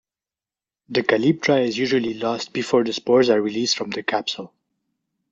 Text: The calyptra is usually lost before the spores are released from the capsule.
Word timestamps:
The 0.89 1.03
calyptra 1.03 1.63
is 1.63 1.77
usually 1.77 2.15
lost 2.15 2.53
before 2.53 2.83
the 2.83 2.91
spores 2.91 3.29
are 3.29 3.39
released 3.39 3.77
from 3.77 3.91
the 3.91 4.01
capsule. 4.01 4.51